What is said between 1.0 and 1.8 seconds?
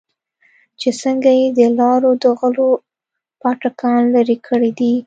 څنگه يې د